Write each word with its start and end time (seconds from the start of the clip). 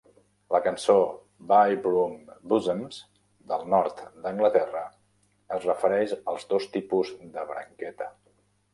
La 0.53 0.59
cançó 0.67 0.93
"Buy 1.51 1.75
Broom 1.83 2.15
Buzzems" 2.53 2.99
del 3.53 3.67
nord 3.75 4.03
d'Anglaterra 4.25 4.83
es 5.59 5.71
refereix 5.71 6.19
als 6.35 6.53
dos 6.57 6.71
tipus 6.79 7.17
de 7.39 7.49
branqueta. 7.55 8.15